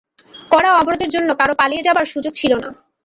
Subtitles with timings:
[0.51, 2.69] কড়া অবরোধের জন্য কারো পালিয়ে যাবার সুযোগ ছিল না।